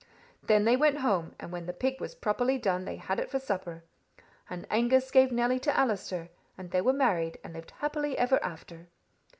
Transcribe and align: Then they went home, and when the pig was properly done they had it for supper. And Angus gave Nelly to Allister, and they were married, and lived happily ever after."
Then 0.41 0.65
they 0.65 0.75
went 0.75 0.97
home, 0.97 1.35
and 1.39 1.51
when 1.51 1.67
the 1.67 1.73
pig 1.73 2.01
was 2.01 2.15
properly 2.15 2.57
done 2.57 2.85
they 2.85 2.95
had 2.95 3.19
it 3.19 3.29
for 3.29 3.37
supper. 3.37 3.83
And 4.49 4.65
Angus 4.71 5.11
gave 5.11 5.31
Nelly 5.31 5.59
to 5.59 5.77
Allister, 5.79 6.29
and 6.57 6.71
they 6.71 6.81
were 6.81 6.91
married, 6.91 7.37
and 7.43 7.53
lived 7.53 7.69
happily 7.69 8.17
ever 8.17 8.43
after." 8.43 8.87